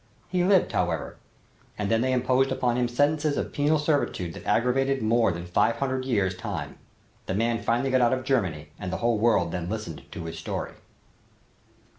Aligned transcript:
He 0.29 0.43
lived, 0.43 0.71
however, 0.71 1.17
and 1.77 1.91
then 1.91 2.01
they 2.01 2.11
imposed 2.11 2.51
upon 2.51 2.75
him 2.75 2.87
sentences 2.87 3.37
of 3.37 3.53
penal 3.53 3.77
servitude 3.77 4.33
that 4.33 4.47
aggregated 4.47 5.03
more 5.03 5.31
than 5.31 5.45
five 5.45 5.75
hundred 5.75 6.05
years' 6.05 6.33
time. 6.35 6.79
This 7.27 7.37
man 7.37 7.61
finally 7.61 7.91
got 7.91 8.01
out 8.01 8.13
of 8.13 8.23
Germany 8.25 8.69
and 8.79 8.91
the 8.91 8.97
whole 9.05 9.19
world 9.19 9.51
then 9.51 9.69
listened 9.69 10.01
to 10.11 10.25
his 10.25 10.39
story. 10.39 10.73